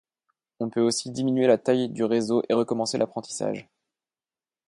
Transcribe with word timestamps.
On 0.59 0.71
peut 0.71 0.81
aussi 0.81 1.11
diminuer 1.11 1.45
la 1.45 1.59
taille 1.59 1.87
du 1.87 2.03
réseau 2.03 2.41
et 2.49 2.55
recommencer 2.55 2.97
l'apprentissage. 2.97 3.69